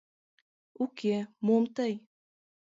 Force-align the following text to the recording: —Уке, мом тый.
—Уке, 0.83 1.15
мом 1.45 1.63
тый. 1.75 1.93